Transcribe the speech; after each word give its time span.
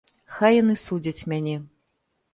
Хай 0.37 0.57
яны 0.61 0.75
судзяць 0.85 1.27
мяне. 1.35 1.55